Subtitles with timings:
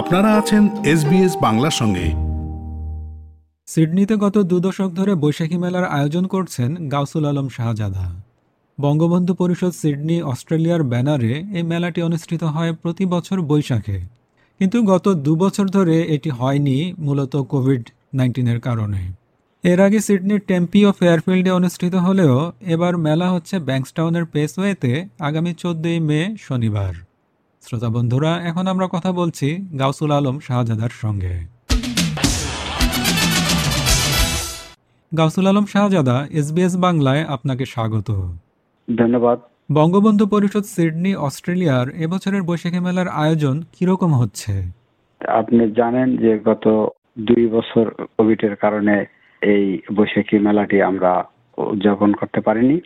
[0.00, 2.06] আপনারা আছেন এসবিএস বাংলার সঙ্গে।
[3.66, 8.22] সিডনিতে গত দু দশক ধরে বৈশাখী মেলার আয়োজন করছেন গাউসুল আলম শাহজাদা।
[8.80, 14.00] বঙ্গবন্ধু পরিষদ সিডনি, অস্ট্রেলিয়ার ব্যানারে এই মেলাটি অনুষ্ঠিত হয় প্রতি বছর বৈশাখে।
[14.58, 19.12] কিন্তু গত দু বছর ধরে এটি হয়নি মূলত কোভিড নাইন্টিনের কারণে।
[19.62, 26.00] এর আগে সিডনির টেম্পি ও ফেয়ারফিল্ডে অনুষ্ঠিত হলেও এবার মেলা হচ্ছে ব্যাংকস্টাউনের পেসওয়েতে আগামী চোদ্দই
[26.00, 26.94] মে শনিবার।
[27.62, 31.34] শ্রোতা বন্ধুরা এখন আমরা কথা বলছি গাউসুল আলম শাহজাদার সঙ্গে।
[35.18, 38.08] গাউসুল আলম শাহজাদা এসবিএস বাংলায় আপনাকে স্বাগত।
[38.88, 39.38] ধন্যবাদ।
[39.72, 44.52] বঙ্গবন্ধু পরিষদ সিডনি অস্ট্রেলিয়ার এবছরের বৈশাখী মেলার আয়োজন কীরকম হচ্ছে?
[45.40, 46.64] আপনি জানেন যে গত
[47.18, 47.84] দুই বছর
[48.16, 49.04] কোভিড এর কারণে
[49.42, 49.64] এই
[49.96, 51.12] বৈশাখী মেলাটি আমরা
[51.58, 52.80] উদযাপন করতে পারিনি।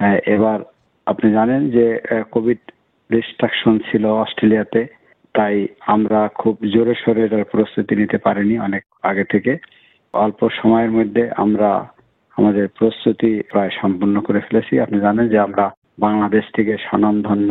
[0.00, 0.58] হ্যাঁ, এবার
[1.06, 1.86] আপনি জানেন যে
[2.30, 2.60] কোভিড
[3.12, 4.80] রেস্ট্রাকশন ছিল অস্ট্রেলিয়াতে,
[5.34, 5.54] তাই
[5.86, 9.52] আমরা খুব জোরে সোরে এটার প্রস্তুতি নিতে পারিনি অনেক আগে থেকে।
[10.14, 11.70] অল্প সময়ের মধ্যে আমরা
[12.36, 15.64] আমাদের প্রস্তুতি প্রায় সম্পূর্ণ করে ফেলেছি। আপনি জানেন যে আমরা
[15.98, 17.50] বাংলাদেশ থেকে স্বনামধন্য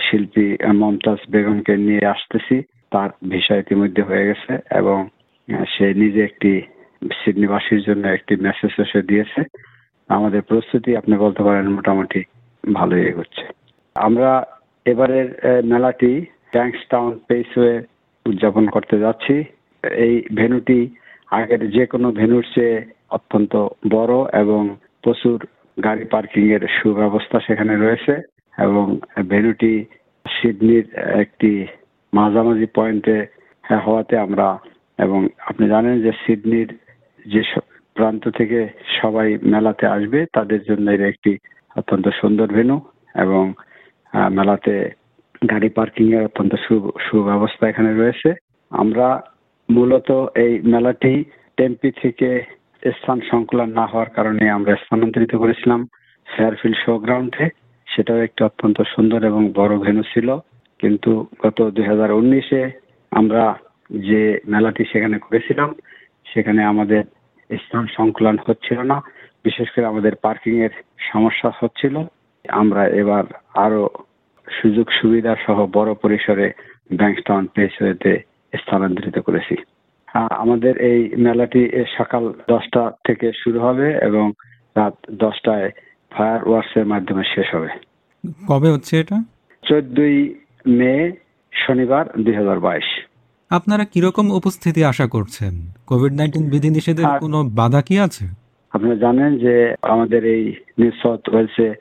[0.00, 2.56] শিল্পী মমতাজ বেগমকে নিয়ে আসতেছি।
[2.90, 4.98] তার ভিসা ইতিমধ্যে হয়ে গেছে এবং
[5.72, 6.52] সে নিজে একটি
[7.20, 9.40] সিডনিবাসীর জন্য একটি মেসেজ এসে দিয়েছে।
[10.10, 12.20] আমাদের প্রস্তুতি আপনি বলতে পারেন মোটামুটি
[12.74, 13.44] ভালোই এগোচ্ছে।
[13.96, 14.30] আমরা
[14.86, 15.28] এবারের
[15.72, 16.12] মেলাটি
[16.54, 17.74] ট্যাঙ্কসটাউন পেসওয়ে
[18.26, 19.34] উদযাপন করতে যাচ্ছি।
[20.06, 20.78] এই ভেন্যুটি
[21.30, 22.76] আগের যে কোনো ভেন্যুর চেয়ে
[23.16, 23.52] অত্যন্ত
[23.94, 24.62] বড় এবং
[25.04, 25.38] প্রচুর
[25.78, 28.14] গাড়ি পার্কিং এর সুব্যবস্থা সেখানে রয়েছে
[28.58, 28.84] এবং
[29.32, 29.72] ভেন্যুটি
[30.26, 30.86] সিডনির
[31.22, 31.52] একটি
[32.12, 33.16] মাঝামাঝি পয়েন্টে
[33.84, 34.48] হওয়াতে আমরা,
[34.98, 36.70] এবং আপনি জানেন যে সিডনির
[37.26, 37.42] যে
[37.96, 38.58] প্রান্ত থেকে
[39.00, 41.32] সবাই মেলাতে আসবে, তাদের জন্য এটা একটি
[41.76, 42.78] অত্যন্ত সুন্দর ভেন্যু
[43.24, 43.44] এবং
[44.36, 44.74] মেলাতে
[45.50, 46.52] গাড়ি পার্কিং এর অত্যন্ত
[47.06, 48.30] সুব্যবস্থা এখানে রয়েছে।
[48.70, 49.22] আমরা
[49.68, 50.08] মূলত
[50.44, 51.14] এই মেলাটি
[51.56, 52.28] টেম্পি থেকে
[52.96, 55.80] স্থান সংকুলন না হওয়ার কারণে আমরা স্থানান্তরিত করেছিলাম
[56.26, 57.46] ফেয়ারফিল্ড শো গ্রাউন্ডে।
[57.86, 60.28] সেটাও একটি অত্যন্ত সুন্দর এবং বড় ভেন্যু ছিল।
[60.80, 61.10] কিন্তু
[61.44, 62.62] গত দুই হাজার উনিশে
[63.12, 63.44] আমরা
[64.08, 64.22] যে
[64.52, 65.70] মেলাটি সেখানে করেছিলাম,
[66.32, 67.02] সেখানে আমাদের
[67.50, 68.96] স্থান সংকুলন হচ্ছিল না।
[69.44, 70.74] বিশেষ করে আমাদের পার্কিং এর
[71.12, 71.96] সমস্যা হচ্ছিল।
[72.44, 73.24] আমরা এবার
[73.64, 73.82] আরও
[74.50, 76.52] সুযোগ সুবিধা সহ বড় পরিসরে
[76.96, 78.22] ব্যাংকস্টাউন পেসওয়েতে
[78.56, 79.56] স্থানান্তরিত করেছি।
[80.14, 84.32] আমাদের এই মেলাটি সকাল দশটা থেকে শুরু হবে এবং
[84.76, 85.70] রাত দশটায়
[86.10, 87.68] ফায়ার ওয়ার্কস এর মাধ্যমে শেষ হবে।
[88.48, 89.22] কবে হচ্ছে এটা?
[89.62, 90.34] চোদ্দই
[90.66, 91.12] মে
[91.52, 92.84] শনিবার দুই হাজার বাইশ।
[93.50, 95.72] আপনারা কীরকম উপস্থিতি আশা করছেন?
[95.86, 98.24] কোভিড নাইন্টিন বিধিনিষেধের কোনো বাধা কি আছে?
[98.72, 100.52] আপনারা জানেন যে আমাদের এই
[101.02, 101.74] সাউথ ওয়েলসে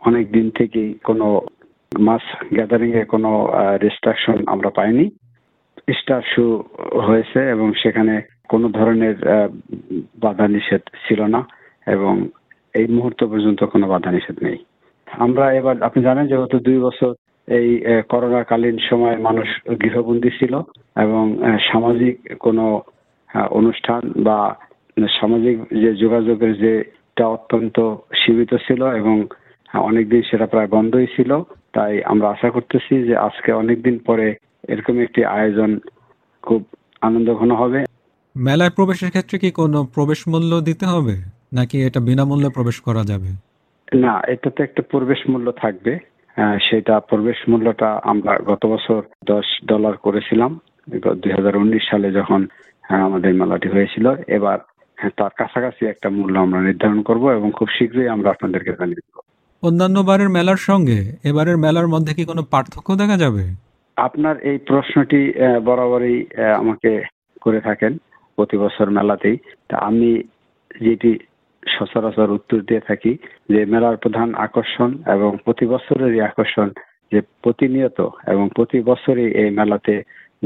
[0.00, 1.40] অনেক দিন থেকেই কোনো
[1.98, 3.30] মাস গ্যাদারিং এ কোনো
[3.82, 5.06] রেস্ট্রাকশন আমরা পাইনি।
[5.98, 6.44] স্টার শু
[7.06, 8.14] হয়েছে এবং সেখানে
[8.48, 9.16] কোনো ধরনের
[10.22, 11.40] বাধা নিষেধ ছিল না
[11.86, 12.14] এবং
[12.74, 14.58] এই মুহূর্ত পর্যন্ত কোনো বাধা নিষেধ নেই।
[15.08, 17.12] আমরা এবার, আপনি জানেন যে গত দুই বছর
[17.48, 17.68] এই
[18.08, 19.48] করোনাকালীন সময় মানুষ
[19.82, 20.54] গৃহবন্দী ছিল
[20.96, 21.24] এবং
[21.70, 22.64] সামাজিক কোনো
[23.50, 24.38] অনুষ্ঠান বা
[25.20, 27.76] সামাজিক যে যোগাযোগের যেটা অত্যন্ত
[28.20, 29.16] সীমিত ছিল এবং
[29.74, 31.30] অনেকদিন সেটা প্রায় বন্ধই ছিল।
[31.74, 34.26] তাই আমরা আশা করতেছি যে আজকে অনেকদিন পরে
[34.68, 35.70] এরকম একটি আয়োজন
[36.44, 36.60] খুব
[37.00, 37.80] আনন্দ ঘন হবে।
[38.36, 41.14] মেলায় প্রবেশের ক্ষেত্রে কি কোনো প্রবেশ মূল্য দিতে হবে
[41.52, 43.30] নাকি এটা বিনামূল্যে প্রবেশ করা যাবে?
[43.98, 45.92] না এটাতে একটা প্রবেশ মূল্য থাকবে।
[46.60, 50.50] সেটা প্রবেশ মূল্যটা আমরা গত বছর দশ ডলার করেছিলাম।
[51.22, 52.40] দুই হাজার উনিশ সালে যখন
[52.84, 54.58] আহ, আমাদের মেলাটি হয়েছিল এবার
[54.98, 59.20] হ্যাঁ, তার কাছাকাছি একটা মূল্য আমরা নির্ধারণ করব এবং খুব শীঘ্রই আমরা আপনাদেরকে জানিয়ে দেবো।
[59.66, 60.98] অন্যান্য বারের মেলার সঙ্গে
[61.30, 63.44] এবারের মেলার মধ্যে কি কোনো পার্থক্য দেখা যাবে?
[63.96, 65.20] আপনার এই প্রশ্নটি
[65.64, 66.18] বরাবরই
[66.60, 66.92] আমাকে
[67.44, 67.92] করে থাকেন
[68.36, 69.36] প্রতি বছর মেলাতেই।
[69.68, 70.10] তা আমি
[70.84, 71.12] যেটি
[71.74, 73.12] সচরাচর উত্তর দিয়ে থাকি
[73.52, 76.68] যে, মেলার প্রধান আকর্ষণ এবং প্রতি বছরেরই আকর্ষণ
[77.12, 77.98] যে, প্রতিনিয়ত
[78.32, 79.94] এবং প্রতি বছরই এই মেলাতে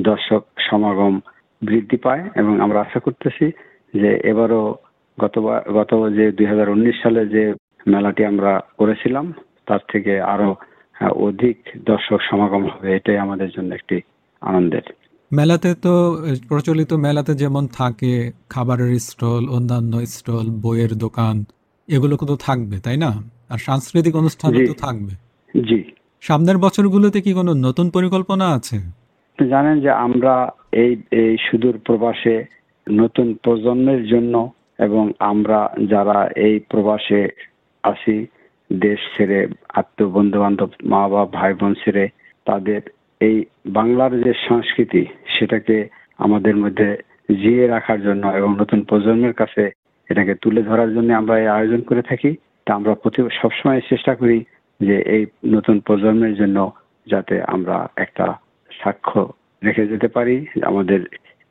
[0.09, 1.14] দর্শক সমাগম
[1.62, 3.47] বৃদ্ধি পায় এবং আমরা আশা করতেছি
[3.94, 4.62] যে, এবারও
[5.19, 7.43] গতবার, গত যে দুই হাজার উনিশ সালে যে
[7.86, 9.32] মেলাটি আমরা করেছিলাম।
[9.66, 10.54] তার থেকে আরও
[10.94, 14.00] হ্যাঁ, অধিক দর্শক সমাগম হবে এটাই আমাদের জন্য একটি
[14.40, 14.82] আনন্দের।
[15.32, 21.44] মেলাতে তো প্রচলিত মেলাতে যেমন থাকে খাবারের স্টল অন্যান্য স্টল বইয়ের দোকান
[21.88, 23.10] এগুলো তো থাকবে তাই না?
[23.50, 25.12] আর সাংস্কৃতিক অনুষ্ঠান তো থাকবে।
[25.54, 25.84] জি।
[26.20, 28.78] সামনের বছরগুলোতে কি কোনো নতুন পরিকল্পনা আছে?
[29.38, 32.44] তো জানেন যে আমরা এই এই সুদূর প্রবাসে
[32.90, 37.28] নতুন প্রজন্মের জন্য এবং আমরা যারা এই প্রবাসে
[37.84, 38.26] আছি
[38.70, 42.08] দেশ ছেড়ে আত্মীয় বন্ধু বান্ধব মা বাবা ভাই বোন ছেড়ে
[42.46, 42.82] তাদের
[43.20, 45.06] এই বাংলার যে সংস্কৃতি,
[45.38, 45.88] সেটাকে
[46.19, 46.96] আমাদের মধ্যে
[47.34, 49.70] জিয়ে রাখার জন্য এবং নতুন প্রজন্মের কাছে
[50.10, 52.36] এটাকে তুলে ধরার জন্য আমরা এই আয়োজন করে থাকি।
[52.66, 54.44] তা আমরা প্রতি সবসময় চেষ্টা করি
[54.80, 56.72] যে এই নতুন প্রজন্মের জন্য
[57.06, 58.26] যাতে আমরা একটা
[58.70, 59.32] সাক্ষ্য
[59.64, 61.00] রেখে যেতে পারি আমাদের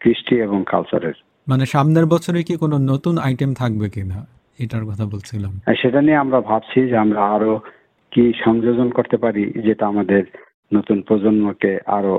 [0.01, 1.15] কৃষ্টি এবং কালচারের
[1.47, 4.19] মানে সামনের বছরে কি কোনো নতুন আইটেম থাকবে কিনা?
[4.59, 7.53] এটার কথা বলছিলাম। সেটা নিয়ে আমরা ভাবছি যে আমরা আরও
[8.11, 10.23] কি সংযোজন করতে পারি যেটা আমাদের
[10.73, 12.15] নতুন প্রজন্মকে আরও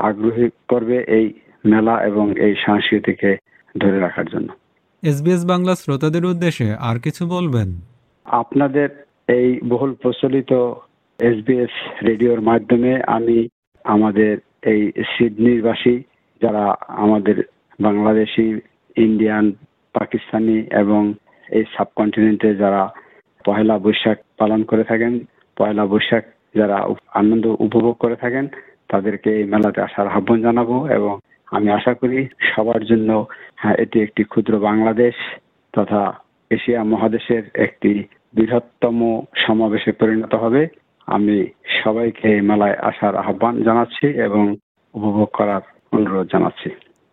[0.00, 1.26] আগ্রহী করবে এই
[1.64, 3.30] মেলা এবং এই সংস্কৃতিকে
[3.80, 4.48] ধরে রাখার জন্য।
[5.02, 7.68] এসবিএস বাংলা শ্রোতাদের উদ্দেশ্যে আর কিছু বলবেন?
[8.26, 8.88] আপনাদের
[9.28, 10.52] এই বহুল প্রচলিত
[11.20, 11.74] এসবিএস
[12.06, 13.38] রেডিওর মাধ্যমে আমি
[13.84, 14.32] আমাদের
[14.62, 14.82] এই
[15.12, 15.96] সিডনিরবাসী
[16.42, 17.36] যারা আমাদের
[17.80, 18.46] বাংলাদেশি
[18.96, 19.46] ইন্ডিয়ান
[19.94, 21.02] পাকিস্তানি এবং
[21.52, 22.82] এই সাবকন্টিনেন্টে যারা
[23.44, 25.12] পহেলা বৈশাখ পালন করে থাকেন
[25.56, 26.76] পয়লা বৈশাখ যারা
[27.14, 28.44] আনন্দ উপভোগ করে থাকেন
[28.88, 31.14] তাদেরকে এই মেলাতে আসার আহ্বান জানাব এবং
[31.48, 32.18] আমি আশা করি
[32.50, 33.10] সবার জন্য
[33.56, 35.14] হ্যাঁ, এটি একটি ক্ষুদ্র বাংলাদেশ
[35.74, 36.02] তথা
[36.50, 37.92] এশিয়া মহাদেশের একটি
[38.34, 38.98] বৃহত্তম
[39.36, 40.62] সমাবেশে পরিণত হবে।
[41.08, 41.36] আমি
[41.82, 44.44] সবাইকে এই মেলায় আসার আহ্বান জানাচ্ছি এবং
[44.94, 45.62] উপভোগ করার
[45.92, 46.68] অনুরোধ জানাচ্ছি।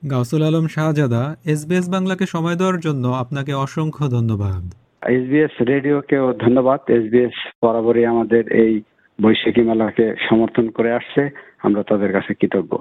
[0.07, 4.63] গাউসুল আলম শাহজাদা এসবিএস বাংলাকে সময় দেওয়ার জন্য আপনাকে অসংখ্য ধন্যবাদ।
[5.09, 8.81] এসবিএস রেডিওকেও ধন্যবাদ। এসবিএস বরাবরই আমাদের এই
[9.21, 11.29] বৈশাখী মেলাকে সমর্থন করে আসছে।
[11.63, 12.77] আমরা তাদের কাছে কৃতজ্ঞ।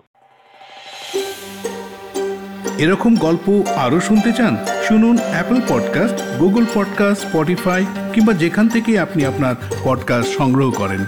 [2.78, 4.56] এরকম গল্প আরও শুনতে চান
[4.88, 9.54] শুনুন Apple podcast Google podcast Spotify কিংবা যেখান থেকে আপনি আপনার
[9.84, 11.04] পডকাস্ট সংগ্রহ করেন।